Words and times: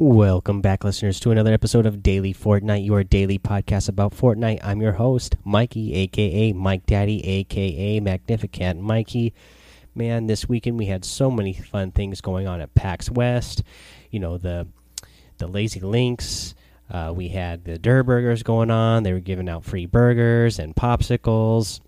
Welcome 0.00 0.60
back, 0.60 0.84
listeners, 0.84 1.18
to 1.18 1.32
another 1.32 1.52
episode 1.52 1.84
of 1.84 2.04
Daily 2.04 2.32
Fortnite, 2.32 2.86
your 2.86 3.02
daily 3.02 3.36
podcast 3.36 3.88
about 3.88 4.14
Fortnite. 4.14 4.60
I'm 4.62 4.80
your 4.80 4.92
host, 4.92 5.34
Mikey, 5.44 5.92
aka 5.92 6.52
Mike 6.52 6.86
Daddy, 6.86 7.26
aka 7.26 7.98
Magnificent 7.98 8.80
Mikey. 8.80 9.34
Man, 9.96 10.28
this 10.28 10.48
weekend 10.48 10.78
we 10.78 10.86
had 10.86 11.04
so 11.04 11.32
many 11.32 11.52
fun 11.52 11.90
things 11.90 12.20
going 12.20 12.46
on 12.46 12.60
at 12.60 12.76
PAX 12.76 13.10
West. 13.10 13.64
You 14.12 14.20
know 14.20 14.38
the 14.38 14.68
the 15.38 15.48
Lazy 15.48 15.80
Links. 15.80 16.54
Uh, 16.88 17.12
we 17.12 17.30
had 17.30 17.64
the 17.64 17.76
Durrr 17.76 18.04
Burgers 18.04 18.44
going 18.44 18.70
on. 18.70 19.02
They 19.02 19.12
were 19.12 19.18
giving 19.18 19.48
out 19.48 19.64
free 19.64 19.86
burgers 19.86 20.60
and 20.60 20.76
popsicles. 20.76 21.80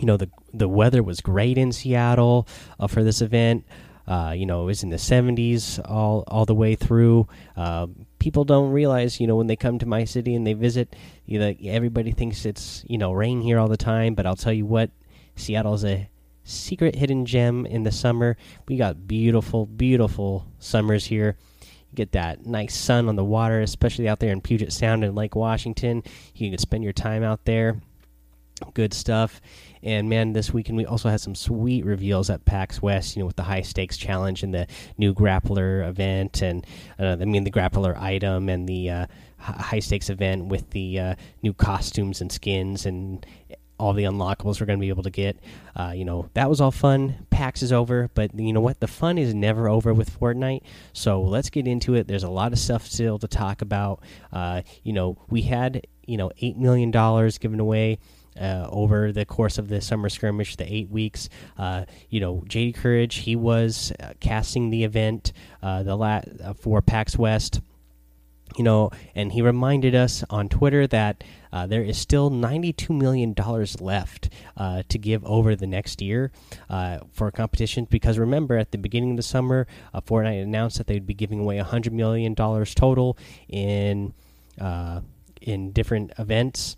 You 0.00 0.06
know 0.06 0.16
the 0.16 0.30
the 0.52 0.68
weather 0.68 1.04
was 1.04 1.20
great 1.20 1.58
in 1.58 1.70
Seattle 1.70 2.48
uh, 2.80 2.88
for 2.88 3.04
this 3.04 3.22
event. 3.22 3.64
Uh, 4.10 4.32
you 4.32 4.44
know, 4.44 4.62
it 4.62 4.66
was 4.66 4.82
in 4.82 4.90
the 4.90 4.96
70s 4.96 5.78
all 5.88 6.24
all 6.26 6.44
the 6.44 6.54
way 6.54 6.74
through. 6.74 7.28
Uh, 7.56 7.86
people 8.18 8.44
don't 8.44 8.72
realize, 8.72 9.20
you 9.20 9.26
know, 9.28 9.36
when 9.36 9.46
they 9.46 9.54
come 9.54 9.78
to 9.78 9.86
my 9.86 10.04
city 10.04 10.34
and 10.34 10.44
they 10.44 10.52
visit, 10.52 10.96
you 11.26 11.38
know, 11.38 11.54
everybody 11.64 12.10
thinks 12.10 12.44
it's 12.44 12.84
you 12.88 12.98
know 12.98 13.12
rain 13.12 13.40
here 13.40 13.56
all 13.56 13.68
the 13.68 13.76
time. 13.76 14.14
But 14.14 14.26
I'll 14.26 14.34
tell 14.34 14.52
you 14.52 14.66
what, 14.66 14.90
Seattle's 15.36 15.84
a 15.84 16.10
secret 16.42 16.96
hidden 16.96 17.24
gem 17.24 17.66
in 17.66 17.84
the 17.84 17.92
summer. 17.92 18.36
We 18.66 18.76
got 18.76 19.06
beautiful, 19.06 19.66
beautiful 19.66 20.44
summers 20.58 21.06
here. 21.06 21.36
You 21.62 21.94
get 21.94 22.10
that 22.12 22.44
nice 22.44 22.74
sun 22.74 23.08
on 23.08 23.14
the 23.14 23.24
water, 23.24 23.60
especially 23.60 24.08
out 24.08 24.18
there 24.18 24.32
in 24.32 24.40
Puget 24.40 24.72
Sound 24.72 25.04
and 25.04 25.14
Lake 25.14 25.36
Washington. 25.36 26.02
You 26.34 26.50
can 26.50 26.58
spend 26.58 26.82
your 26.82 26.92
time 26.92 27.22
out 27.22 27.44
there. 27.44 27.80
Good 28.74 28.94
stuff. 28.94 29.40
And 29.82 30.08
man, 30.10 30.32
this 30.32 30.52
weekend 30.52 30.76
we 30.76 30.86
also 30.86 31.08
had 31.08 31.20
some 31.20 31.34
sweet 31.34 31.84
reveals 31.84 32.28
at 32.28 32.44
PAX 32.44 32.82
West. 32.82 33.16
You 33.16 33.20
know, 33.20 33.26
with 33.26 33.36
the 33.36 33.42
high 33.42 33.62
stakes 33.62 33.96
challenge 33.96 34.42
and 34.42 34.52
the 34.52 34.66
new 34.98 35.14
grappler 35.14 35.88
event, 35.88 36.42
and 36.42 36.66
uh, 36.98 37.16
I 37.20 37.24
mean 37.24 37.44
the 37.44 37.50
grappler 37.50 37.98
item 37.98 38.48
and 38.48 38.68
the 38.68 38.90
uh, 38.90 39.06
high 39.38 39.80
stakes 39.80 40.10
event 40.10 40.46
with 40.46 40.70
the 40.70 40.98
uh, 40.98 41.14
new 41.42 41.54
costumes 41.54 42.20
and 42.20 42.30
skins 42.30 42.86
and 42.86 43.24
all 43.80 43.94
the 43.94 44.04
unlockables 44.04 44.60
we're 44.60 44.66
going 44.66 44.78
to 44.78 44.84
be 44.84 44.90
able 44.90 45.02
to 45.02 45.10
get. 45.10 45.38
Uh, 45.74 45.92
you 45.96 46.04
know, 46.04 46.28
that 46.34 46.50
was 46.50 46.60
all 46.60 46.70
fun. 46.70 47.26
PAX 47.30 47.62
is 47.62 47.72
over, 47.72 48.10
but 48.14 48.38
you 48.38 48.52
know 48.52 48.60
what? 48.60 48.78
The 48.78 48.86
fun 48.86 49.16
is 49.16 49.32
never 49.32 49.68
over 49.68 49.94
with 49.94 50.20
Fortnite. 50.20 50.62
So 50.92 51.22
let's 51.22 51.48
get 51.48 51.66
into 51.66 51.94
it. 51.94 52.06
There's 52.06 52.22
a 52.22 52.30
lot 52.30 52.52
of 52.52 52.58
stuff 52.58 52.86
still 52.86 53.18
to 53.18 53.26
talk 53.26 53.62
about. 53.62 54.02
Uh, 54.30 54.60
you 54.82 54.92
know, 54.92 55.16
we 55.30 55.42
had 55.42 55.86
you 56.06 56.18
know 56.18 56.30
eight 56.40 56.58
million 56.58 56.90
dollars 56.90 57.38
given 57.38 57.58
away 57.58 57.98
uh, 58.38 58.66
over 58.70 59.12
the 59.12 59.24
course 59.24 59.58
of 59.58 59.68
the 59.68 59.80
summer 59.80 60.08
skirmish, 60.08 60.56
the 60.56 60.72
eight 60.72 60.90
weeks. 60.90 61.28
Uh, 61.58 61.84
you 62.08 62.20
know, 62.20 62.42
JD 62.48 62.74
Courage, 62.74 63.16
he 63.16 63.36
was 63.36 63.92
uh, 64.00 64.12
casting 64.20 64.70
the 64.70 64.84
event 64.84 65.32
uh, 65.62 65.82
the 65.82 65.96
la 65.96 66.20
uh, 66.42 66.52
for 66.54 66.80
PAX 66.82 67.16
West. 67.18 67.60
You 68.56 68.64
know, 68.64 68.90
and 69.14 69.30
he 69.30 69.42
reminded 69.42 69.94
us 69.94 70.24
on 70.28 70.48
Twitter 70.48 70.84
that 70.88 71.22
uh, 71.52 71.68
there 71.68 71.84
is 71.84 71.96
still 71.96 72.32
$92 72.32 72.90
million 72.90 73.32
left 73.78 74.28
to 74.88 74.98
give 74.98 75.24
over 75.24 75.54
the 75.54 75.68
next 75.68 76.02
year 76.02 76.32
for 77.12 77.30
competitions. 77.30 77.86
Because 77.88 78.18
remember, 78.18 78.58
at 78.58 78.72
the 78.72 78.78
beginning 78.78 79.12
of 79.12 79.16
the 79.18 79.22
summer, 79.22 79.68
Fortnite 79.94 80.42
announced 80.42 80.78
that 80.78 80.88
they'd 80.88 81.06
be 81.06 81.14
giving 81.14 81.38
away 81.38 81.58
$100 81.58 81.92
million 81.92 82.34
total 82.34 83.16
in 83.48 84.14
in 85.40 85.70
different 85.70 86.12
events 86.18 86.76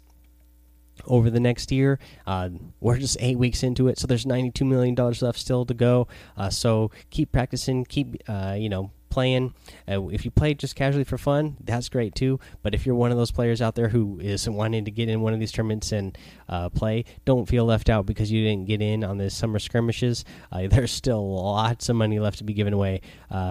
over 1.07 1.31
the 1.31 1.41
next 1.41 1.73
year. 1.73 1.99
Uh, 2.27 2.51
we're 2.81 2.99
just 2.99 3.17
eight 3.21 3.39
weeks 3.39 3.63
into 3.63 3.89
it, 3.89 3.99
so 3.99 4.07
there's 4.07 4.27
92 4.27 4.65
million 4.65 4.95
dollars 4.95 5.23
left 5.23 5.39
still 5.39 5.65
to 5.67 5.75
go. 5.75 6.09
Uh, 6.37 6.51
so 6.51 6.91
keep 7.11 7.33
practicing, 7.33 7.85
keep 7.85 8.17
uh, 8.29 8.57
you 8.59 8.69
know 8.69 8.91
playing. 9.11 9.53
Uh, 9.87 10.09
if 10.09 10.25
you 10.25 10.31
play 10.31 10.55
just 10.55 10.75
casually 10.75 11.05
for 11.05 11.19
fun, 11.19 11.57
that's 11.63 11.91
great 11.91 12.15
too. 12.15 12.41
But 12.63 12.75
if 12.75 12.87
you're 12.87 12.95
one 12.95 13.11
of 13.11 13.19
those 13.19 13.31
players 13.31 13.61
out 13.61 13.75
there 13.75 13.89
who 13.89 14.19
is 14.21 14.49
wanting 14.49 14.87
to 14.87 14.91
get 14.91 15.11
in 15.11 15.21
one 15.21 15.35
of 15.35 15.41
these 15.41 15.53
tournaments 15.53 15.93
and 15.93 16.17
uh, 16.49 16.71
play, 16.71 17.05
don't 17.27 17.47
feel 17.47 17.67
left 17.67 17.91
out 17.91 18.07
because 18.07 18.33
you 18.33 18.43
didn't 18.43 18.67
get 18.67 18.81
in 18.81 19.05
on 19.05 19.19
the 19.19 19.29
summer 19.29 19.59
skirmishes. 19.59 20.25
Uh, 20.51 20.67
there's 20.71 20.93
still 20.93 21.35
lots 21.35 21.89
of 21.91 21.97
money 21.97 22.19
left 22.21 22.39
to 22.39 22.45
be 22.45 22.55
given 22.55 22.73
away 22.73 23.03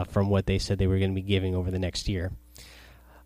from 0.10 0.30
what 0.30 0.46
they 0.46 0.58
said 0.58 0.80
they 0.80 0.88
were 0.88 1.00
going 1.00 1.12
to 1.12 1.16
be 1.16 1.28
giving 1.28 1.56
over 1.56 1.70
the 1.70 1.80
next 1.80 2.08
year. 2.08 2.32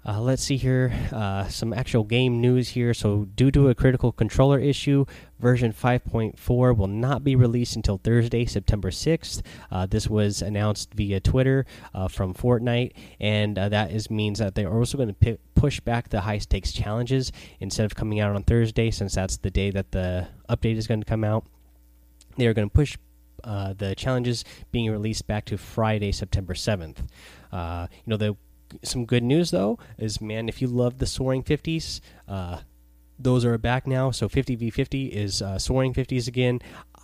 Uh, 0.08 0.22
let's 0.22 0.44
see 0.44 0.58
here, 0.58 0.94
uh, 1.12 1.48
some 1.48 1.74
actual 1.74 2.04
game 2.04 2.40
news 2.40 2.70
here. 2.70 2.94
So, 2.94 3.26
due 3.26 3.50
to 3.50 3.70
a 3.70 3.76
critical 3.76 4.12
controller 4.12 4.60
issue, 4.60 5.06
version 5.40 5.74
5.4 5.74 6.78
will 6.78 6.86
not 6.86 7.24
be 7.24 7.36
released 7.36 7.76
until 7.76 7.98
Thursday, 7.98 8.46
September 8.46 8.92
6th. 8.92 9.42
Uh, 9.72 9.88
this 9.88 10.08
was 10.08 10.44
announced 10.44 10.94
via 10.94 11.20
Twitter 11.20 11.66
uh, 11.96 12.08
from 12.08 12.36
Fortnite, 12.36 12.92
and 13.20 13.58
uh, 13.58 13.68
that 13.70 13.92
is 13.92 14.12
means 14.12 14.38
that 14.38 14.54
they're 14.54 14.72
also 14.72 14.96
going 14.96 15.16
to 15.16 15.40
push 15.56 15.80
back 15.80 16.10
the 16.10 16.22
high 16.22 16.38
stakes 16.38 16.72
challenges 16.72 17.32
instead 17.60 17.86
of 17.86 17.96
coming 17.96 18.20
out 18.20 18.36
on 18.36 18.44
Thursday, 18.44 18.92
since 18.92 19.16
that's 19.16 19.38
the 19.38 19.50
day 19.50 19.72
that 19.72 19.92
the 19.92 20.28
update 20.48 20.78
is 20.78 20.86
going 20.86 21.02
to 21.02 21.06
come 21.06 21.24
out. 21.24 21.48
They 22.38 22.46
are 22.46 22.54
going 22.54 22.70
to 22.70 22.74
push 22.74 22.96
uh, 23.44 23.74
the 23.74 23.96
challenges 23.96 24.44
being 24.72 24.92
released 24.92 25.26
back 25.26 25.46
to 25.46 25.58
Friday, 25.58 26.12
September 26.12 26.54
7th. 26.54 27.08
Uh, 27.52 27.88
you 27.92 28.10
know, 28.12 28.18
the 28.18 28.36
some 28.84 29.06
good 29.06 29.24
news 29.24 29.52
though 29.52 29.80
is 29.98 30.22
man, 30.22 30.50
if 30.50 30.62
you 30.62 30.68
love 30.68 30.98
the 30.98 31.06
soaring 31.06 31.44
50s, 31.44 32.02
uh, 32.28 32.60
those 33.18 33.46
are 33.46 33.58
back 33.58 33.88
now. 33.88 34.12
So 34.12 34.28
50 34.28 34.56
v 34.56 34.70
50 34.70 35.08
is 35.08 35.42
uh, 35.42 35.58
soaring 35.60 35.94
50s 35.94 36.28
again. 36.28 36.60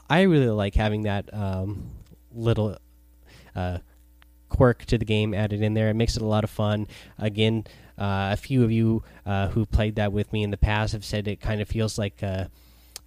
I 0.10 0.22
really 0.24 0.50
like 0.50 0.76
having 0.76 1.04
that 1.04 1.34
um, 1.34 1.90
little 2.34 2.78
uh, 3.56 3.80
quirk 4.50 4.86
to 4.86 4.98
the 4.98 5.06
game 5.06 5.34
added 5.34 5.62
in 5.62 5.74
there. 5.74 5.90
It 5.90 5.96
makes 5.96 6.16
it 6.16 6.22
a 6.22 6.28
lot 6.28 6.44
of 6.44 6.50
fun. 6.50 6.88
Again, 7.18 7.66
uh, 7.98 8.30
a 8.34 8.38
few 8.38 8.64
of 8.64 8.72
you 8.72 9.04
uh, 9.26 9.48
who 9.50 9.66
played 9.66 9.96
that 9.96 10.12
with 10.12 10.32
me 10.34 10.44
in 10.44 10.52
the 10.52 10.58
past 10.58 10.94
have 10.94 11.06
said 11.06 11.28
it 11.28 11.40
kind 11.40 11.62
of 11.62 11.68
feels 11.68 11.98
like 11.98 12.22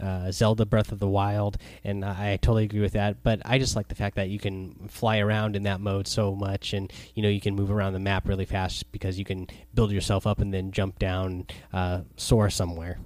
uh, 0.00 0.30
Zelda 0.30 0.66
Breath 0.66 0.92
of 0.92 0.98
the 0.98 1.08
Wild, 1.08 1.56
and 1.82 2.04
I 2.04 2.36
totally 2.36 2.64
agree 2.64 2.80
with 2.80 2.92
that. 2.92 3.22
But 3.22 3.42
I 3.44 3.58
just 3.58 3.76
like 3.76 3.88
the 3.88 3.94
fact 3.94 4.16
that 4.16 4.28
you 4.28 4.38
can 4.38 4.88
fly 4.88 5.18
around 5.18 5.56
in 5.56 5.64
that 5.64 5.80
mode 5.80 6.06
so 6.06 6.34
much, 6.34 6.72
and 6.72 6.92
you 7.14 7.22
know 7.22 7.28
you 7.28 7.40
can 7.40 7.54
move 7.54 7.70
around 7.70 7.92
the 7.92 8.00
map 8.00 8.28
really 8.28 8.44
fast 8.44 8.90
because 8.92 9.18
you 9.18 9.24
can 9.24 9.46
build 9.74 9.92
yourself 9.92 10.26
up 10.26 10.40
and 10.40 10.52
then 10.52 10.72
jump 10.72 10.98
down, 10.98 11.46
uh, 11.72 12.00
soar 12.16 12.50
somewhere. 12.50 12.98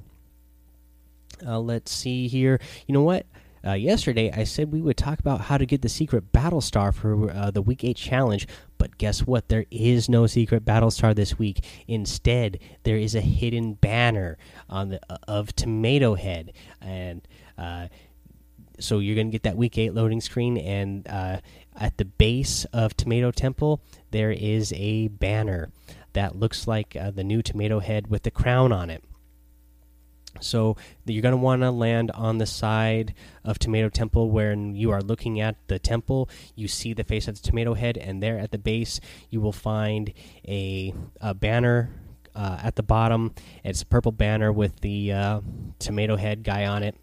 Uh, 1.47 1.61
let's 1.61 1.93
see 1.93 2.27
here. 2.29 2.61
You 2.87 2.95
know 2.95 3.03
what? 3.03 3.27
Uh, 3.65 3.73
yesterday, 3.73 4.31
I 4.33 4.45
said 4.45 4.73
we 4.73 4.81
would 4.81 4.97
talk 4.97 5.19
about 5.19 5.43
how 5.43 5.59
to 5.59 5.67
get 5.67 5.83
the 5.83 5.89
secret 5.89 6.33
battle 6.33 6.61
star 6.61 6.93
for 6.93 7.31
uh, 7.31 7.51
the 7.51 7.63
week 7.63 7.85
8 7.85 7.97
challenge, 7.97 8.47
but 8.79 8.99
guess 8.99 9.27
what? 9.27 9.49
There 9.49 9.67
is 9.71 10.09
no 10.09 10.27
secret 10.27 10.65
battle 10.65 10.91
star 10.91 11.15
this 11.15 11.39
week. 11.39 11.65
Instead, 11.87 12.61
there 12.85 12.97
is 12.97 13.15
a 13.15 13.21
hidden 13.21 13.75
banner 13.75 14.39
on 14.69 14.91
the 14.91 15.01
uh, 15.11 15.19
of 15.27 15.55
Tomato 15.55 16.15
Head, 16.15 16.53
and 16.81 17.27
uh, 17.57 17.89
so 18.79 19.01
you're 19.01 19.17
gonna 19.17 19.31
get 19.31 19.43
that 19.43 19.57
week 19.57 19.77
8 19.77 19.93
loading 19.93 20.21
screen, 20.21 20.57
and 20.57 21.07
uh, 21.09 21.41
at 21.77 21.97
the 21.97 22.05
base 22.05 22.65
of 22.67 22.97
Tomato 22.97 23.31
Temple, 23.31 23.81
there 24.11 24.31
is 24.31 24.73
a 24.77 25.09
banner 25.09 25.71
that 26.13 26.37
looks 26.37 26.67
like 26.67 26.97
uh, 26.97 27.11
the 27.11 27.25
new 27.25 27.43
Tomato 27.43 27.81
Head 27.81 28.09
with 28.09 28.23
the 28.23 28.31
crown 28.31 28.73
on 28.73 28.91
it. 28.91 29.05
So 30.41 30.77
you're 31.05 31.23
going 31.23 31.33
to 31.33 31.37
want 31.37 31.63
to 31.63 31.71
land 31.71 32.11
on 32.13 32.39
the 32.39 32.47
side 32.47 33.15
of 33.45 33.59
Tomato 33.59 33.89
Temple 33.89 34.31
when 34.31 34.75
you 34.75 34.91
are 34.91 35.01
looking 35.01 35.41
at 35.41 35.57
the 35.69 35.79
temple. 35.79 36.29
You 36.55 36.69
see 36.69 36.93
the 36.93 37.05
face 37.05 37.29
of 37.29 37.41
the 37.41 37.47
Tomato 37.47 37.75
Head, 37.75 37.97
and 37.97 38.23
there 38.23 38.39
at 38.39 38.51
the 38.51 38.59
base 38.59 39.01
you 39.31 39.41
will 39.41 39.53
find 39.53 40.13
a, 40.47 40.95
a 41.21 41.35
banner 41.35 41.91
uh, 42.35 42.61
at 42.63 42.77
the 42.77 42.83
bottom. 42.83 43.35
It's 43.65 43.83
a 43.83 43.87
purple 43.87 44.13
banner 44.13 44.53
with 44.53 44.81
the 44.81 45.13
uh, 45.13 45.41
Tomato 45.79 46.17
Head 46.17 46.45
guy 46.45 46.67
on 46.67 46.83
it 46.83 46.97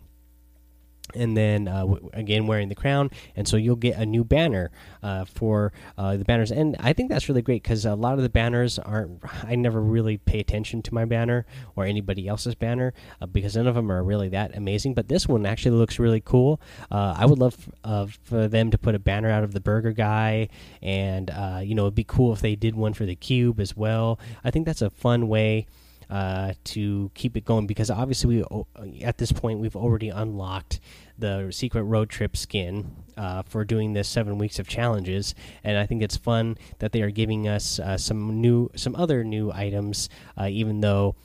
and 1.13 1.37
then 1.37 1.67
uh, 1.67 1.85
again 2.13 2.47
wearing 2.47 2.69
the 2.69 2.75
crown. 2.75 3.11
And 3.35 3.47
so 3.47 3.57
you'll 3.57 3.75
get 3.75 3.97
a 3.97 4.05
new 4.05 4.23
banner 4.23 4.71
uh, 5.03 5.25
for 5.25 5.71
uh, 5.97 6.17
the 6.17 6.25
banners. 6.25 6.51
And 6.51 6.75
i 6.79 6.93
think 6.93 7.09
that's 7.09 7.29
really 7.29 7.41
great 7.41 7.63
because 7.63 7.85
a 7.85 7.95
lot 7.95 8.13
of 8.13 8.23
the 8.23 8.29
banners 8.29 8.79
aren't 8.79 9.21
i 9.43 9.55
never 9.55 9.81
really 9.81 10.17
pay 10.17 10.39
attention 10.39 10.81
to 10.83 10.93
my 10.93 11.05
banner 11.05 11.45
or 11.75 11.85
anybody 11.85 12.27
else's 12.27 12.55
banner 12.55 12.93
uh, 13.21 13.25
because 13.25 13.55
none 13.55 13.67
of 13.67 13.75
them 13.75 13.91
are 13.91 14.03
really 14.03 14.29
that 14.29 14.55
amazing. 14.55 14.93
But 14.93 15.07
this 15.07 15.27
one 15.27 15.45
actually 15.45 15.77
looks 15.77 15.99
really 15.99 16.21
cool. 16.21 16.59
Uh, 16.91 17.15
i 17.17 17.25
would 17.25 17.39
love 17.39 17.69
uh, 17.83 18.07
for 18.23 18.47
them 18.47 18.71
to 18.71 18.77
put 18.77 18.95
a 18.95 18.99
banner 18.99 19.29
out 19.29 19.43
of 19.43 19.53
the 19.53 19.61
burger 19.61 19.91
guy. 19.91 20.49
And 20.81 21.29
you 21.63 21.75
know 21.75 21.83
it'd 21.83 21.95
be 21.95 22.03
cool 22.03 22.33
if 22.33 22.41
they 22.41 22.55
did 22.55 22.75
one 22.75 22.93
for 22.93 23.05
the 23.05 23.15
cube 23.15 23.59
as 23.59 23.75
well. 23.75 24.19
I 24.43 24.51
think 24.51 24.65
that's 24.65 24.81
a 24.81 24.89
fun 24.89 25.27
way 25.27 25.67
uh, 26.09 26.53
to 26.63 27.11
keep 27.15 27.35
it 27.37 27.45
going 27.45 27.67
because 27.67 27.89
obviously 27.89 28.43
we 28.43 29.01
at 29.01 29.17
this 29.17 29.31
point 29.31 29.59
we've 29.59 29.75
already 29.75 30.09
unlocked 30.09 30.79
the 31.17 31.49
secret 31.51 31.83
road 31.83 32.09
trip 32.09 32.35
skin 32.35 32.91
uh, 33.17 33.41
for 33.43 33.63
doing 33.63 33.93
this 33.93 34.07
seven 34.07 34.37
weeks 34.37 34.59
of 34.59 34.67
challenges 34.67 35.33
and 35.63 35.77
I 35.77 35.85
think 35.85 36.01
it's 36.01 36.17
fun 36.17 36.57
that 36.79 36.91
they 36.91 37.01
are 37.01 37.11
giving 37.11 37.47
us 37.47 37.79
uh, 37.79 37.97
some 37.97 38.41
new 38.41 38.69
some 38.75 38.95
other 38.95 39.23
new 39.23 39.51
items 39.51 40.09
uh, 40.37 40.47
even 40.49 40.81
though 40.81 41.15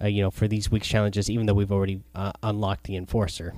uh, 0.00 0.06
you 0.06 0.22
know 0.22 0.30
for 0.30 0.48
these 0.48 0.70
weeks 0.70 0.86
challenges 0.86 1.28
even 1.28 1.46
though 1.46 1.54
we've 1.54 1.72
already 1.72 2.02
unlocked 2.42 2.84
the 2.84 2.96
enforcer 2.96 3.54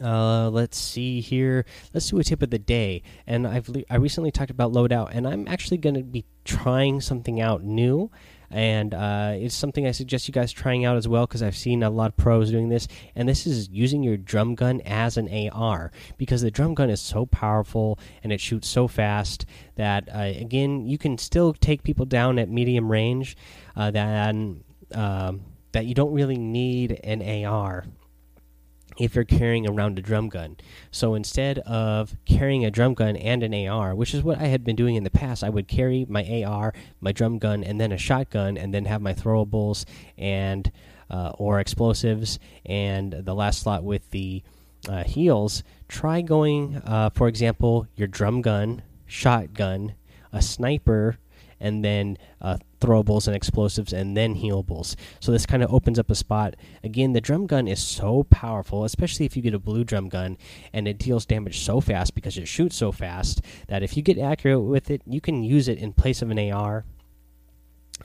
Uh, 0.00 0.50
let's 0.50 0.76
see 0.76 1.20
here. 1.20 1.64
Let's 1.94 2.10
do 2.10 2.18
a 2.18 2.24
tip 2.24 2.42
of 2.42 2.50
the 2.50 2.58
day. 2.58 3.02
And 3.26 3.46
I've 3.46 3.70
I 3.88 3.96
recently 3.96 4.30
talked 4.30 4.50
about 4.50 4.72
loadout, 4.72 5.08
and 5.12 5.26
I'm 5.26 5.48
actually 5.48 5.78
going 5.78 5.94
to 5.94 6.02
be 6.02 6.24
trying 6.44 7.00
something 7.00 7.40
out 7.40 7.62
new. 7.62 8.10
And 8.50 8.94
uh, 8.94 9.32
it's 9.34 9.54
something 9.54 9.86
I 9.86 9.92
suggest 9.92 10.28
you 10.28 10.32
guys 10.32 10.52
trying 10.52 10.84
out 10.84 10.96
as 10.96 11.08
well 11.08 11.26
because 11.26 11.42
I've 11.42 11.56
seen 11.56 11.82
a 11.82 11.90
lot 11.90 12.10
of 12.10 12.16
pros 12.16 12.50
doing 12.50 12.68
this. 12.68 12.88
And 13.14 13.28
this 13.28 13.46
is 13.46 13.68
using 13.70 14.02
your 14.02 14.16
drum 14.16 14.54
gun 14.54 14.80
as 14.82 15.16
an 15.16 15.28
AR 15.50 15.90
because 16.16 16.42
the 16.42 16.50
drum 16.50 16.74
gun 16.74 16.90
is 16.90 17.00
so 17.00 17.26
powerful 17.26 17.98
and 18.22 18.32
it 18.32 18.40
shoots 18.40 18.68
so 18.68 18.88
fast 18.88 19.46
that 19.76 20.08
uh, 20.14 20.32
again 20.40 20.86
you 20.86 20.98
can 20.98 21.18
still 21.18 21.52
take 21.52 21.82
people 21.82 22.06
down 22.06 22.38
at 22.38 22.48
medium 22.48 22.90
range. 22.90 23.36
Uh, 23.74 23.90
that 23.90 24.34
um, 24.94 25.44
that 25.72 25.86
you 25.86 25.94
don't 25.94 26.12
really 26.12 26.38
need 26.38 27.00
an 27.04 27.44
AR 27.44 27.84
if 28.98 29.14
you're 29.14 29.24
carrying 29.24 29.68
around 29.68 29.98
a 29.98 30.02
drum 30.02 30.28
gun. 30.28 30.56
So 30.90 31.14
instead 31.14 31.58
of 31.60 32.16
carrying 32.24 32.64
a 32.64 32.70
drum 32.70 32.94
gun 32.94 33.16
and 33.16 33.42
an 33.42 33.54
AR, 33.54 33.94
which 33.94 34.14
is 34.14 34.22
what 34.22 34.38
I 34.38 34.46
had 34.46 34.64
been 34.64 34.76
doing 34.76 34.96
in 34.96 35.04
the 35.04 35.10
past, 35.10 35.44
I 35.44 35.50
would 35.50 35.68
carry 35.68 36.06
my 36.08 36.44
AR, 36.44 36.72
my 37.00 37.12
drum 37.12 37.38
gun, 37.38 37.62
and 37.62 37.80
then 37.80 37.92
a 37.92 37.98
shotgun, 37.98 38.56
and 38.56 38.72
then 38.72 38.86
have 38.86 39.02
my 39.02 39.14
throwables 39.14 39.84
and 40.16 40.70
uh, 41.10 41.32
or 41.38 41.60
explosives, 41.60 42.38
and 42.64 43.12
the 43.12 43.34
last 43.34 43.60
slot 43.60 43.84
with 43.84 44.10
the 44.10 44.42
uh, 44.88 45.04
heals. 45.04 45.62
Try 45.88 46.20
going, 46.20 46.76
uh, 46.84 47.10
for 47.10 47.28
example, 47.28 47.86
your 47.96 48.08
drum 48.08 48.42
gun, 48.42 48.82
shotgun, 49.06 49.94
a 50.32 50.42
sniper, 50.42 51.18
and 51.60 51.84
then 51.84 52.18
uh, 52.40 52.58
throwables 52.80 53.26
and 53.26 53.36
explosives 53.36 53.92
and 53.92 54.16
then 54.16 54.34
healables. 54.34 54.96
So 55.20 55.32
this 55.32 55.46
kind 55.46 55.62
of 55.62 55.72
opens 55.72 55.98
up 55.98 56.10
a 56.10 56.14
spot. 56.14 56.54
Again, 56.84 57.12
the 57.12 57.20
drum 57.20 57.46
gun 57.46 57.68
is 57.68 57.82
so 57.82 58.24
powerful, 58.24 58.84
especially 58.84 59.26
if 59.26 59.36
you 59.36 59.42
get 59.42 59.54
a 59.54 59.58
blue 59.58 59.84
drum 59.84 60.08
gun, 60.08 60.36
and 60.72 60.86
it 60.86 60.98
deals 60.98 61.26
damage 61.26 61.60
so 61.60 61.80
fast 61.80 62.14
because 62.14 62.36
it 62.38 62.48
shoots 62.48 62.76
so 62.76 62.92
fast 62.92 63.40
that 63.68 63.82
if 63.82 63.96
you 63.96 64.02
get 64.02 64.18
accurate 64.18 64.62
with 64.62 64.90
it, 64.90 65.02
you 65.06 65.20
can 65.20 65.42
use 65.42 65.68
it 65.68 65.78
in 65.78 65.92
place 65.92 66.22
of 66.22 66.30
an 66.30 66.38
AR. 66.38 66.84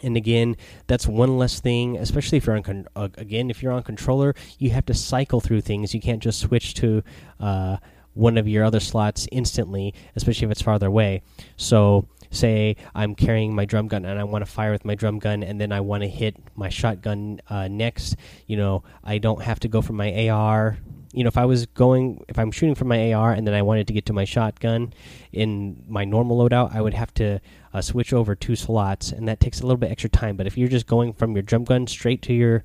And 0.03 0.15
again, 0.15 0.55
that's 0.87 1.05
one 1.05 1.37
less 1.37 1.59
thing, 1.59 1.97
especially 1.97 2.37
if 2.37 2.45
you're 2.45 2.55
on 2.55 2.87
uh, 2.95 3.09
again 3.15 3.49
if 3.49 3.61
you're 3.61 3.73
on 3.73 3.83
controller, 3.83 4.33
you 4.57 4.69
have 4.71 4.85
to 4.85 4.93
cycle 4.93 5.41
through 5.41 5.61
things. 5.61 5.93
You 5.93 6.01
can't 6.01 6.23
just 6.23 6.39
switch 6.39 6.73
to 6.75 7.03
uh, 7.39 7.77
one 8.13 8.37
of 8.37 8.47
your 8.47 8.63
other 8.63 8.79
slots 8.79 9.27
instantly, 9.31 9.93
especially 10.15 10.45
if 10.45 10.51
it's 10.51 10.61
farther 10.61 10.87
away. 10.87 11.21
So 11.57 12.07
say 12.31 12.77
I'm 12.95 13.13
carrying 13.13 13.53
my 13.53 13.65
drum 13.65 13.87
gun 13.87 14.05
and 14.05 14.19
I 14.19 14.23
want 14.23 14.43
to 14.43 14.51
fire 14.51 14.71
with 14.71 14.85
my 14.85 14.95
drum 14.95 15.19
gun 15.19 15.43
and 15.43 15.61
then 15.61 15.71
I 15.71 15.81
want 15.81 16.01
to 16.03 16.09
hit 16.09 16.37
my 16.55 16.69
shotgun 16.69 17.41
uh, 17.49 17.67
next, 17.67 18.15
you 18.47 18.57
know, 18.57 18.83
I 19.03 19.19
don't 19.19 19.43
have 19.43 19.59
to 19.59 19.67
go 19.67 19.81
from 19.81 19.97
my 19.97 20.29
AR. 20.29 20.77
You 21.13 21.25
know, 21.25 21.27
if 21.27 21.37
I 21.37 21.43
was 21.43 21.65
going, 21.65 22.23
if 22.29 22.39
I'm 22.39 22.51
shooting 22.51 22.73
from 22.73 22.87
my 22.87 23.11
AR 23.13 23.33
and 23.33 23.45
then 23.45 23.53
I 23.53 23.61
wanted 23.61 23.87
to 23.87 23.93
get 23.93 24.05
to 24.05 24.13
my 24.13 24.23
shotgun 24.23 24.93
in 25.33 25.83
my 25.87 26.05
normal 26.05 26.37
loadout, 26.37 26.73
I 26.73 26.81
would 26.81 26.93
have 26.93 27.13
to 27.15 27.41
uh, 27.73 27.81
switch 27.81 28.13
over 28.13 28.33
two 28.33 28.55
slots, 28.55 29.11
and 29.11 29.27
that 29.27 29.41
takes 29.41 29.59
a 29.59 29.63
little 29.63 29.77
bit 29.77 29.91
extra 29.91 30.09
time. 30.09 30.37
But 30.37 30.47
if 30.47 30.57
you're 30.57 30.69
just 30.69 30.87
going 30.87 31.11
from 31.11 31.33
your 31.33 31.41
drum 31.41 31.65
gun 31.65 31.85
straight 31.85 32.21
to 32.23 32.33
your 32.33 32.63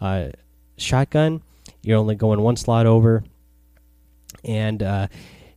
uh, 0.00 0.28
shotgun, 0.78 1.42
you're 1.82 1.98
only 1.98 2.14
going 2.14 2.40
one 2.40 2.56
slot 2.56 2.86
over, 2.86 3.24
and 4.42 4.82
uh, 4.82 5.08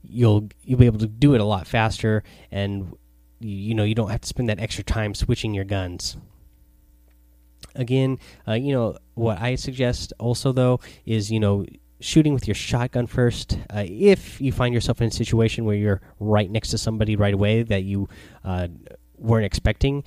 you'll 0.04 0.50
you'll 0.63 0.80
be 0.80 0.86
able 0.86 1.00
to 1.00 1.08
do 1.08 1.36
it 1.36 1.42
a 1.42 1.46
lot 1.46 1.68
faster 1.68 2.24
and 2.51 2.98
you 3.40 3.74
know 3.74 3.84
you 3.84 3.96
don't 3.96 4.10
have 4.10 4.22
to 4.22 4.28
spend 4.28 4.50
that 4.50 4.60
extra 4.60 4.84
time 4.84 5.14
switching 5.14 5.54
your 5.54 5.66
guns. 5.66 6.18
Again 7.76 8.20
uh, 8.48 8.54
you 8.54 8.74
know 8.74 8.98
what 9.16 9.40
i 9.42 9.56
suggest 9.56 10.14
also 10.20 10.52
though 10.52 10.80
is 11.06 11.32
you 11.32 11.40
know 11.40 11.66
shooting 12.00 12.34
with 12.34 12.48
your 12.48 12.56
shotgun 12.56 13.08
first. 13.08 13.58
Uh, 13.74 13.84
if 13.86 14.40
you 14.40 14.52
find 14.52 14.74
yourself 14.74 15.02
in 15.02 15.08
a 15.08 15.12
situation 15.12 15.66
where 15.66 15.76
you're 15.76 16.02
right 16.20 16.52
next 16.52 16.70
to 16.70 16.78
somebody 16.78 17.16
right 17.16 17.34
away 17.34 17.64
that 17.64 17.84
you 17.84 18.08
uh, 18.44 18.68
weren't 19.18 19.46
expecting 19.46 20.04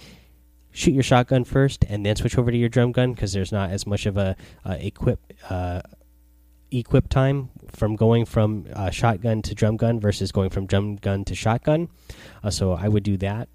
shoot 0.71 0.93
your 0.93 1.03
shotgun 1.03 1.45
first 1.45 1.85
and 1.89 2.05
then 2.05 2.15
switch 2.15 2.39
over 2.39 2.51
to 2.51 2.57
your 2.57 2.69
drum 2.69 2.93
gun 2.93 3.13
because 3.13 3.33
there's 3.33 3.51
not 3.51 3.71
as 3.71 3.87
much 3.87 4.07
of 4.07 4.17
a 4.17 4.37
equip 4.65 5.19
uh, 5.51 5.81
equip 6.71 7.09
time 7.09 7.51
from 7.71 7.97
going 7.97 8.25
from 8.25 8.67
uh, 8.75 8.91
shotgun 8.91 9.43
to 9.43 9.55
drum 9.55 9.77
gun 9.77 10.01
versus 10.01 10.33
going 10.33 10.51
from 10.51 10.67
drum 10.67 10.97
gun 10.97 11.25
to 11.25 11.35
shotgun. 11.35 11.89
Uh, 12.43 12.51
so 12.51 12.73
I 12.73 12.89
would 12.89 13.03
do 13.03 13.17
that. 13.19 13.49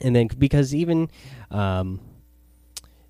And 0.00 0.14
then 0.14 0.28
because 0.38 0.74
even, 0.74 1.08
um, 1.50 2.00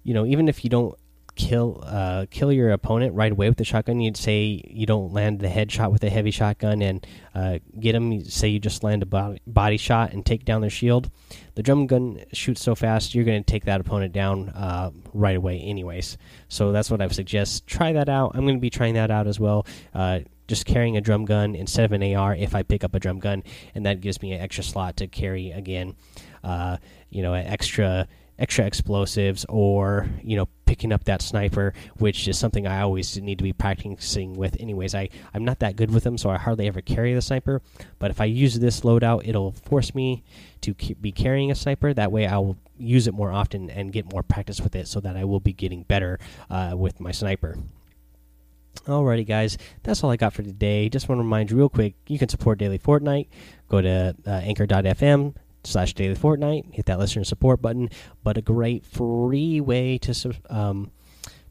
you 0.03 0.13
know, 0.13 0.27
even 0.27 0.49
if 0.49 0.65
you 0.65 0.71
don't 0.71 0.95
kill 1.37 1.83
uh, 1.85 2.27
kill 2.31 2.53
your 2.53 2.71
opponent 2.71 3.15
right 3.15 3.33
away 3.33 3.49
with 3.49 3.59
the 3.59 3.65
shotgun. 3.65 4.01
You'd 4.01 4.17
say 4.17 4.63
you 4.67 4.87
don't 4.87 5.13
land 5.13 5.41
the 5.41 5.49
headshot 5.49 5.93
with 5.93 6.05
a 6.05 6.11
heavy 6.11 6.31
shotgun 6.31 6.83
and 6.83 7.07
uh, 7.35 7.59
get 7.79 7.93
them. 7.93 8.25
say 8.25 8.49
you 8.49 8.59
just 8.59 8.85
land 8.85 9.03
a 9.03 9.07
body, 9.07 9.41
body 9.47 9.77
shot 9.77 10.13
and 10.13 10.25
take 10.25 10.45
down 10.45 10.61
their 10.61 10.71
shield. 10.71 11.11
The 11.55 11.63
drum 11.63 11.87
gun 11.87 12.25
shoots 12.33 12.63
so 12.63 12.75
fast, 12.75 13.15
you're 13.15 13.25
going 13.25 13.43
to 13.43 13.51
take 13.51 13.65
that 13.65 13.81
opponent 13.81 14.13
down 14.13 14.49
uh, 14.51 14.91
right 15.13 15.37
away, 15.37 15.61
anyways. 15.61 16.19
So 16.49 16.73
that's 16.73 16.91
what 16.91 17.01
I 17.01 17.07
would 17.07 17.15
suggest. 17.15 17.67
Try 17.67 17.93
that 17.93 18.09
out. 18.09 18.33
I'm 18.35 18.43
going 18.43 18.57
to 18.57 18.61
be 18.61 18.71
trying 18.71 18.95
that 18.95 19.11
out 19.11 19.27
as 19.27 19.39
well. 19.39 19.67
Uh, 19.95 20.21
just 20.47 20.67
carrying 20.67 20.97
a 20.97 21.01
drum 21.01 21.25
gun 21.25 21.55
instead 21.55 21.85
of 21.85 21.93
an 21.93 22.15
AR 22.15 22.35
if 22.35 22.55
I 22.55 22.63
pick 22.63 22.85
up 22.85 22.95
a 22.95 23.01
drum 23.01 23.19
gun, 23.19 23.43
and 23.75 23.87
that 23.87 24.01
gives 24.01 24.21
me 24.21 24.33
an 24.33 24.41
extra 24.41 24.63
slot 24.63 24.99
to 24.99 25.07
carry 25.07 25.51
again. 25.53 25.97
Uh, 26.43 26.77
you 27.09 27.23
know, 27.23 27.33
an 27.33 27.47
extra 27.47 28.07
extra 28.39 28.65
explosives 28.65 29.47
or 29.49 30.09
you 30.23 30.37
know 30.37 30.49
picking 30.67 30.93
up 30.93 31.05
that 31.05 31.23
sniper 31.23 31.73
which 31.99 32.27
is 32.27 32.37
something 32.37 32.67
i 32.67 32.81
always 32.81 33.17
need 33.21 33.39
to 33.39 33.45
be 33.45 33.53
practicing 33.53 34.35
with 34.35 34.57
anyways 34.59 34.95
i 34.95 35.09
i'm 35.33 35.45
not 35.45 35.61
that 35.61 35.77
good 35.77 35.93
with 35.93 36.03
them 36.03 36.19
so 36.19 36.31
i 36.31 36.37
hardly 36.37 36.67
ever 36.67 36.81
carry 36.81 37.15
the 37.15 37.23
sniper 37.23 37.63
but 37.99 38.11
if 38.11 38.21
i 38.21 38.25
use 38.25 38.59
this 38.59 38.81
loadout 38.81 39.27
it'll 39.27 39.53
force 39.53 39.95
me 39.95 40.25
to 40.61 40.75
be 41.01 41.13
carrying 41.13 41.51
a 41.51 41.55
sniper 41.55 41.95
that 41.95 42.11
way 42.11 42.27
i 42.27 42.37
will 42.37 42.57
use 42.77 43.07
it 43.07 43.15
more 43.15 43.31
often 43.31 43.71
and 43.71 43.93
get 43.93 44.11
more 44.13 44.23
practice 44.23 44.61
with 44.61 44.75
it 44.75 44.89
so 44.89 44.99
that 44.99 45.17
i 45.17 45.25
will 45.25 45.41
be 45.41 45.53
getting 45.53 45.85
better 45.85 46.19
uh, 46.51 46.75
with 46.77 47.01
my 47.01 47.13
sniper 47.13 47.57
Alrighty, 48.87 49.27
guys, 49.27 49.57
that's 49.83 50.03
all 50.03 50.11
I 50.11 50.17
got 50.17 50.35
for 50.35 50.43
today. 50.43 50.91
Just 50.91 51.09
want 51.09 51.21
to 51.21 51.23
remind 51.23 51.51
you 51.51 51.57
real 51.57 51.69
quick 51.69 51.95
you 52.07 52.19
can 52.19 52.29
support 52.29 52.59
Daily 52.59 52.79
Fortnite. 52.79 53.29
Go 53.69 53.81
to 53.81 54.15
uh, 54.27 54.31
anchor.fm 54.31 55.35
slash 55.67 55.95
daily 55.95 56.15
fortnite 56.15 56.75
hit 56.75 56.87
that 56.87 56.99
listener 56.99 57.25
support 57.25 57.61
button. 57.61 57.89
But 58.23 58.37
a 58.37 58.43
great 58.43 58.85
free 58.85 59.61
way 59.61 59.99
to 59.99 60.35
um, 60.51 60.91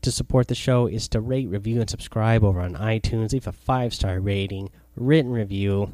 to 0.02 0.12
support 0.12 0.48
the 0.48 0.56
show 0.56 0.88
is 0.88 1.08
to 1.10 1.22
rate 1.22 1.48
review 1.48 1.80
and 1.80 1.90
subscribe 1.90 2.44
over 2.44 2.62
on 2.62 2.76
itunes. 2.76 3.34
Leave 3.34 3.48
a 3.48 3.52
five 3.52 3.94
star 3.94 4.20
rating 4.20 4.70
written 4.96 5.32
review. 5.32 5.94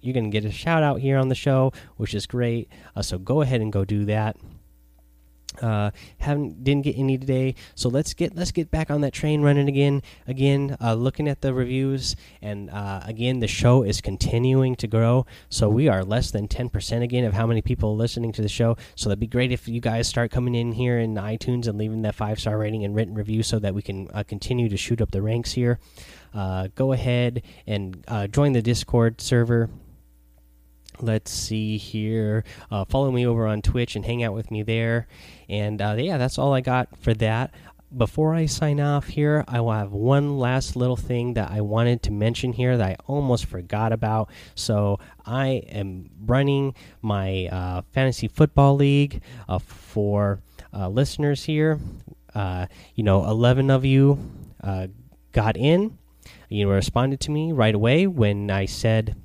You're 0.00 0.14
gonna 0.14 0.30
get 0.30 0.44
a 0.44 0.50
shout 0.50 0.82
out 0.82 1.00
here 1.00 1.18
on 1.18 1.28
the 1.28 1.34
show 1.34 1.72
which 1.96 2.14
is 2.14 2.26
great. 2.26 2.68
Uh, 2.94 3.02
so 3.02 3.18
go 3.18 3.40
ahead 3.40 3.60
and 3.60 3.72
go 3.72 3.84
do 3.84 4.04
that 4.06 4.36
uh 5.60 5.90
haven't 6.18 6.64
didn't 6.64 6.84
get 6.84 6.96
any 6.96 7.18
today. 7.18 7.54
So 7.74 7.88
let's 7.88 8.14
get 8.14 8.34
let's 8.34 8.52
get 8.52 8.70
back 8.70 8.90
on 8.90 9.00
that 9.02 9.12
train 9.12 9.42
running 9.42 9.68
again 9.68 10.02
again 10.26 10.76
uh 10.80 10.94
looking 10.94 11.28
at 11.28 11.40
the 11.40 11.52
reviews. 11.52 12.16
And 12.40 12.70
uh 12.70 13.00
again 13.04 13.40
the 13.40 13.48
show 13.48 13.82
is 13.82 14.00
continuing 14.00 14.76
to 14.76 14.86
grow. 14.86 15.26
So 15.48 15.68
we 15.68 15.88
are 15.88 16.04
less 16.04 16.30
than 16.30 16.48
10% 16.48 17.02
again 17.02 17.24
of 17.24 17.34
how 17.34 17.46
many 17.46 17.62
people 17.62 17.90
are 17.90 17.96
listening 17.96 18.32
to 18.32 18.42
the 18.42 18.48
show. 18.48 18.76
So 18.94 19.08
that'd 19.08 19.20
be 19.20 19.26
great 19.26 19.52
if 19.52 19.68
you 19.68 19.80
guys 19.80 20.08
start 20.08 20.30
coming 20.30 20.54
in 20.54 20.72
here 20.72 20.98
in 20.98 21.14
itunes 21.14 21.66
and 21.66 21.78
leaving 21.78 22.02
that 22.02 22.14
five 22.14 22.40
star 22.40 22.58
rating 22.58 22.84
and 22.84 22.94
written 22.94 23.14
review 23.14 23.42
so 23.42 23.58
that 23.58 23.74
we 23.74 23.82
can 23.82 24.08
uh, 24.14 24.22
continue 24.22 24.68
to 24.68 24.76
shoot 24.76 25.00
up 25.00 25.10
the 25.10 25.22
ranks 25.22 25.52
here. 25.52 25.78
Uh 26.34 26.68
go 26.74 26.92
ahead 26.92 27.42
and 27.66 28.04
uh 28.08 28.26
join 28.26 28.52
the 28.52 28.62
discord 28.62 29.20
server 29.20 29.68
let's 31.00 31.30
see 31.30 31.76
here. 31.76 32.44
Uh, 32.70 32.84
follow 32.84 33.10
me 33.10 33.26
over 33.26 33.46
on 33.46 33.62
twitch 33.62 33.96
and 33.96 34.04
hang 34.04 34.22
out 34.22 34.34
with 34.34 34.50
me 34.50 34.62
there. 34.62 35.06
And 35.48 35.80
uh, 35.80 35.96
yeah 35.98 36.18
that's 36.18 36.38
all 36.38 36.52
i 36.52 36.60
got 36.60 36.88
for 36.98 37.14
that. 37.14 37.52
Before 37.94 38.34
i 38.34 38.46
sign 38.46 38.80
off 38.80 39.06
here 39.08 39.44
i 39.46 39.60
will 39.60 39.72
have 39.72 39.92
one 39.92 40.38
last 40.38 40.76
little 40.76 40.96
thing 40.96 41.34
that 41.34 41.50
i 41.50 41.60
wanted 41.60 42.02
to 42.04 42.10
mention 42.10 42.52
here 42.52 42.76
that 42.76 42.88
i 42.88 42.96
almost 43.06 43.46
forgot 43.46 43.92
about. 43.92 44.30
So 44.54 44.98
i 45.26 45.62
am 45.68 46.10
running 46.24 46.74
my 47.02 47.46
uh, 47.46 47.82
fantasy 47.92 48.28
football 48.28 48.76
league 48.76 49.22
uh, 49.48 49.58
for 49.58 50.40
uh, 50.72 50.88
listeners 50.88 51.44
here. 51.44 51.78
Uh, 52.34 52.66
you 52.94 53.04
know 53.04 53.24
11 53.26 53.70
of 53.70 53.84
you 53.84 54.18
got 55.32 55.56
in. 55.56 55.98
You 56.48 56.70
responded 56.70 57.20
to 57.20 57.30
me 57.30 57.52
right 57.52 57.74
away 57.74 58.06
when 58.06 58.50
i 58.50 58.64
said 58.66 59.16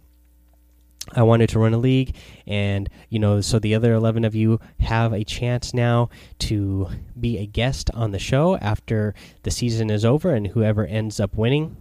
I 1.13 1.23
wanted 1.23 1.49
to 1.49 1.59
run 1.59 1.73
a 1.73 1.77
league, 1.77 2.15
and 2.45 2.89
you 3.09 3.19
know, 3.19 3.41
so 3.41 3.59
the 3.59 3.75
other 3.75 3.93
11 3.93 4.25
of 4.25 4.35
you 4.35 4.59
have 4.79 5.13
a 5.13 5.23
chance 5.23 5.73
now 5.73 6.09
to 6.39 6.89
be 7.19 7.37
a 7.37 7.45
guest 7.45 7.89
on 7.93 8.11
the 8.11 8.19
show 8.19 8.57
after 8.57 9.13
the 9.43 9.51
season 9.51 9.89
is 9.89 10.05
over, 10.05 10.33
and 10.33 10.47
whoever 10.47 10.85
ends 10.85 11.19
up 11.19 11.35
winning. 11.35 11.75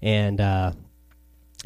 And 0.00 0.40
uh, 0.40 0.72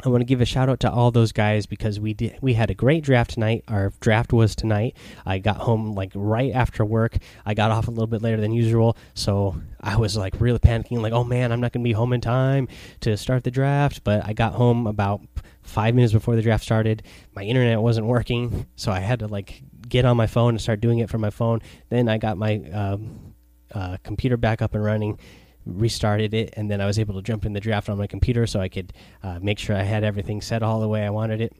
I 0.05 0.09
want 0.09 0.19
to 0.21 0.25
give 0.25 0.41
a 0.41 0.45
shout 0.45 0.67
out 0.67 0.81
to 0.81 0.91
all 0.91 1.11
those 1.11 1.31
guys 1.31 1.65
because 1.65 1.97
we 1.99 2.13
did 2.13 2.37
we 2.41 2.53
had 2.53 2.69
a 2.69 2.73
great 2.73 3.03
draft 3.03 3.31
tonight. 3.31 3.63
Our 3.69 3.93
draft 4.01 4.33
was 4.33 4.53
tonight. 4.53 4.97
I 5.25 5.39
got 5.39 5.57
home 5.57 5.93
like 5.93 6.11
right 6.13 6.51
after 6.53 6.83
work. 6.83 7.17
I 7.45 7.53
got 7.53 7.71
off 7.71 7.87
a 7.87 7.91
little 7.91 8.07
bit 8.07 8.21
later 8.21 8.41
than 8.41 8.51
usual, 8.51 8.97
so 9.13 9.55
I 9.79 9.95
was 9.95 10.17
like 10.17 10.35
really 10.39 10.59
panicking 10.59 11.01
like, 11.01 11.13
"Oh 11.13 11.23
man, 11.23 11.53
I'm 11.53 11.61
not 11.61 11.71
going 11.71 11.83
to 11.83 11.87
be 11.87 11.93
home 11.93 12.11
in 12.11 12.19
time 12.19 12.67
to 13.01 13.15
start 13.15 13.45
the 13.45 13.51
draft." 13.51 14.03
But 14.03 14.25
I 14.25 14.33
got 14.33 14.53
home 14.53 14.87
about 14.87 15.21
5 15.61 15.95
minutes 15.95 16.11
before 16.11 16.35
the 16.35 16.41
draft 16.41 16.65
started. 16.65 17.03
My 17.33 17.43
internet 17.43 17.79
wasn't 17.81 18.07
working, 18.07 18.65
so 18.75 18.91
I 18.91 18.99
had 18.99 19.19
to 19.19 19.27
like 19.27 19.63
get 19.87 20.03
on 20.03 20.17
my 20.17 20.27
phone 20.27 20.49
and 20.49 20.61
start 20.61 20.81
doing 20.81 20.99
it 20.99 21.09
from 21.09 21.21
my 21.21 21.29
phone. 21.29 21.61
Then 21.87 22.09
I 22.09 22.17
got 22.17 22.37
my 22.37 22.55
um, 22.73 23.35
uh, 23.73 23.97
computer 24.03 24.35
back 24.35 24.61
up 24.61 24.75
and 24.75 24.83
running 24.83 25.17
restarted 25.65 26.33
it, 26.33 26.53
and 26.57 26.69
then 26.69 26.81
I 26.81 26.85
was 26.85 26.99
able 26.99 27.15
to 27.15 27.21
jump 27.21 27.45
in 27.45 27.53
the 27.53 27.59
draft 27.59 27.89
on 27.89 27.97
my 27.97 28.07
computer 28.07 28.45
so 28.47 28.59
I 28.59 28.69
could 28.69 28.93
uh, 29.21 29.39
make 29.41 29.59
sure 29.59 29.75
I 29.75 29.83
had 29.83 30.03
everything 30.03 30.41
set 30.41 30.63
all 30.63 30.79
the 30.79 30.87
way 30.87 31.03
I 31.05 31.09
wanted 31.09 31.41
it 31.41 31.53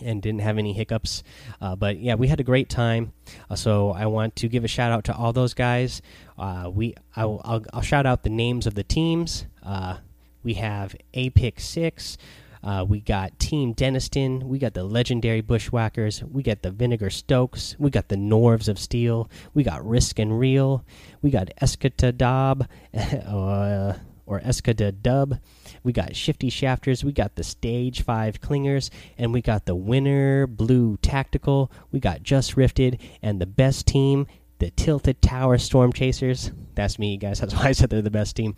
and 0.00 0.22
didn't 0.22 0.40
have 0.40 0.58
any 0.58 0.72
hiccups. 0.72 1.22
Uh, 1.60 1.76
but 1.76 1.98
yeah, 1.98 2.14
we 2.14 2.28
had 2.28 2.40
a 2.40 2.44
great 2.44 2.68
time. 2.68 3.12
Uh, 3.50 3.56
so 3.56 3.90
I 3.90 4.06
want 4.06 4.36
to 4.36 4.48
give 4.48 4.64
a 4.64 4.68
shout 4.68 4.92
out 4.92 5.04
to 5.04 5.14
all 5.14 5.32
those 5.32 5.54
guys. 5.54 6.02
Uh, 6.38 6.70
we 6.72 6.94
I'll, 7.16 7.40
I'll, 7.44 7.64
I'll, 7.72 7.82
shout 7.82 8.06
out 8.06 8.22
the 8.22 8.30
names 8.30 8.66
of 8.66 8.74
the 8.74 8.82
teams. 8.82 9.46
Uh, 9.62 9.98
we 10.42 10.54
have 10.54 10.96
A 11.14 11.30
Six. 11.58 12.18
Uh, 12.62 12.84
we 12.88 13.00
got 13.00 13.38
Team 13.38 13.74
Deniston. 13.74 14.44
We 14.44 14.58
got 14.58 14.74
the 14.74 14.84
legendary 14.84 15.40
Bushwhackers. 15.40 16.22
We 16.22 16.42
got 16.42 16.62
the 16.62 16.70
Vinegar 16.70 17.10
Stokes. 17.10 17.76
We 17.78 17.90
got 17.90 18.08
the 18.08 18.16
Norvs 18.16 18.68
of 18.68 18.78
Steel. 18.78 19.28
We 19.52 19.62
got 19.64 19.84
Risk 19.84 20.18
and 20.18 20.38
Real. 20.38 20.84
We 21.20 21.30
got 21.30 21.50
Eskata 21.60 22.16
Dob 22.16 22.68
uh, 22.94 23.94
or 24.26 24.40
Eskata 24.40 24.94
Dub. 25.02 25.38
We 25.82 25.92
got 25.92 26.14
Shifty 26.14 26.50
Shafters. 26.50 27.04
We 27.04 27.12
got 27.12 27.34
the 27.34 27.42
Stage 27.42 28.02
5 28.02 28.40
Clingers. 28.40 28.90
And 29.18 29.32
we 29.32 29.42
got 29.42 29.66
the 29.66 29.74
Winner 29.74 30.46
Blue 30.46 30.96
Tactical. 30.98 31.70
We 31.90 31.98
got 31.98 32.22
Just 32.22 32.56
Rifted. 32.56 33.00
And 33.22 33.40
the 33.40 33.46
best 33.46 33.86
team, 33.86 34.28
the 34.60 34.70
Tilted 34.70 35.20
Tower 35.20 35.58
Storm 35.58 35.92
Chasers. 35.92 36.52
That's 36.74 36.98
me, 36.98 37.16
guys. 37.16 37.40
That's 37.40 37.54
why 37.54 37.66
I 37.66 37.72
said 37.72 37.90
they're 37.90 38.02
the 38.02 38.10
best 38.10 38.36
team. 38.36 38.54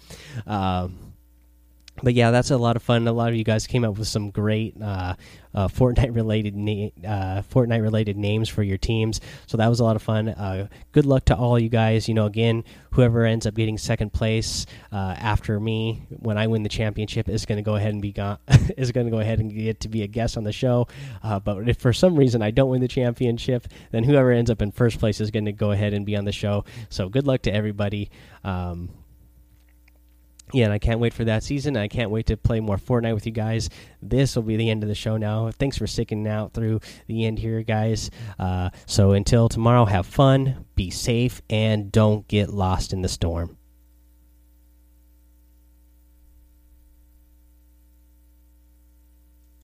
Um, 0.47 1.14
but 2.03 2.15
yeah, 2.15 2.31
that's 2.31 2.51
a 2.51 2.59
lot 2.59 2.77
of 2.77 2.83
fun. 2.83 3.07
A 3.07 3.13
lot 3.13 3.29
of 3.29 3.37
you 3.37 3.45
guys 3.45 3.67
came 3.67 3.85
up 3.85 3.99
with 3.99 4.09
some 4.09 4.31
great 4.31 4.75
uh, 4.83 5.15
uh, 5.55 5.69
Fortnite 5.69 6.15
related 6.15 6.55
uh, 7.07 7.43
Fortnite 7.43 7.83
related 7.83 8.17
names 8.17 8.49
for 8.49 8.63
your 8.63 8.79
teams. 8.79 9.21
So 9.47 9.57
that 9.59 9.69
was 9.69 9.79
a 9.79 9.85
lot 9.85 9.95
of 9.95 10.03
fun. 10.03 10.29
Uh, 10.29 10.67
good 10.93 11.07
luck 11.07 11.27
to 11.27 11.37
all 11.37 11.59
you 11.59 11.69
guys. 11.69 12.09
You 12.09 12.15
know, 12.15 12.27
again, 12.27 12.65
whoever 12.91 13.25
ends 13.25 13.47
up 13.47 13.55
getting 13.55 13.79
second 13.79 14.13
place 14.13 14.67
uh, 14.93 15.15
after 15.17 15.61
me 15.61 16.07
when 16.11 16.37
I 16.37 16.49
win 16.49 16.65
the 16.65 16.69
championship 16.69 17.29
is 17.29 17.47
going 17.47 17.57
to 17.57 17.63
go 17.63 17.77
ahead 17.77 17.93
and 17.93 18.03
be 18.03 18.13
gone. 18.13 18.39
is 18.77 18.91
going 18.91 19.07
to 19.07 19.11
go 19.13 19.21
ahead 19.21 19.39
and 19.39 19.53
get 19.55 19.81
to 19.81 19.89
be 19.89 20.03
a 20.03 20.09
guest 20.09 20.37
on 20.37 20.43
the 20.43 20.53
show. 20.53 20.89
Uh, 21.23 21.39
but 21.39 21.69
if 21.69 21.79
for 21.79 21.93
some 21.93 22.17
reason 22.17 22.43
I 22.43 22.51
don't 22.51 22.71
win 22.71 22.81
the 22.81 22.89
championship, 22.89 23.69
then 23.93 24.03
whoever 24.03 24.33
ends 24.33 24.51
up 24.51 24.61
in 24.61 24.73
first 24.73 24.99
place 24.99 25.21
is 25.21 25.31
going 25.31 25.45
to 25.45 25.53
go 25.53 25.71
ahead 25.71 25.95
and 25.95 26.05
be 26.05 26.17
on 26.17 26.25
the 26.25 26.33
show. 26.33 26.65
So 26.89 27.09
good 27.09 27.27
luck 27.27 27.43
to 27.43 27.55
everybody. 27.55 28.11
Um, 28.43 28.91
yeah, 30.53 30.65
and 30.65 30.73
I 30.73 30.79
can't 30.79 31.01
wait 31.01 31.15
for 31.15 31.25
that 31.25 31.43
season. 31.43 31.77
I 31.77 31.89
can't 31.89 32.11
wait 32.11 32.27
to 32.27 32.37
play 32.37 32.61
more 32.61 32.77
Fortnite 32.77 33.15
with 33.15 33.27
you 33.27 33.33
guys. 33.33 33.71
This 34.03 34.37
will 34.37 34.43
be 34.43 34.57
the 34.57 34.71
end 34.71 34.83
of 34.83 34.89
the 34.89 34.95
show 34.95 35.17
now. 35.17 35.51
Thanks 35.51 35.79
for 35.79 35.87
sticking 35.87 36.27
out 36.29 36.53
through 36.53 36.81
the 37.07 37.25
end 37.25 37.39
here, 37.39 37.63
guys. 37.63 38.11
Uh, 38.39 38.71
so 38.87 39.13
until 39.13 39.49
tomorrow, 39.49 39.85
have 39.85 40.07
fun, 40.07 40.67
be 40.75 40.91
safe, 40.91 41.43
and 41.49 41.91
don't 41.91 42.29
get 42.29 42.51
lost 42.51 42.93
in 42.93 43.03
the 43.03 43.09
storm. 43.09 43.57